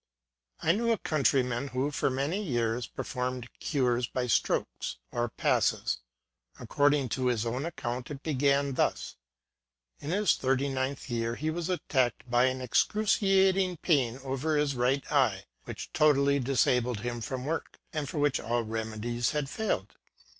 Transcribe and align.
I 0.63 0.71
knew 0.71 0.91
a 0.91 0.97
countryman 0.97 1.67
who, 1.67 1.91
for 1.91 2.09
many 2.09 2.41
years, 2.41 2.87
per 2.87 3.03
formed 3.03 3.47
cures 3.59 4.07
by 4.07 4.25
strokes, 4.25 4.97
or 5.11 5.29
passes. 5.29 5.99
According 6.59 7.09
to 7.09 7.27
his 7.27 7.45
own 7.45 7.67
account, 7.67 8.09
it 8.09 8.23
began 8.23 8.73
thus: 8.73 9.17
In 9.99 10.09
his 10.09 10.33
thirty 10.33 10.69
ninth 10.69 11.07
year 11.11 11.35
he 11.35 11.51
was 11.51 11.69
attacked 11.69 12.27
by 12.27 12.45
an 12.45 12.61
excruciating 12.61 13.77
pain 13.77 14.17
over 14.23 14.57
his 14.57 14.75
right 14.75 15.03
eye, 15.11 15.45
which 15.65 15.93
totally 15.93 16.39
disabled 16.39 17.01
him 17.01 17.21
from 17.21 17.45
work, 17.45 17.77
and 17.93 18.09
for 18.09 18.17
which 18.17 18.39
all 18.39 18.63
remedies 18.63 19.29
had 19.33 19.51
failed. 19.51 19.97